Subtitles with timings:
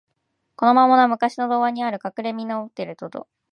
[0.55, 3.41] この魔物は、むかしの童話にある、かくれみのを持っているのと同じことでした。